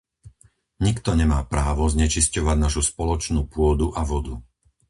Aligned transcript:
Nikto 0.87 1.11
nemá 1.21 1.39
právo 1.53 1.83
znečisťovať 1.95 2.57
našu 2.65 2.81
spoločnú 2.91 3.41
pôdu 3.55 3.87
a 3.93 4.01
vodu. 4.11 4.33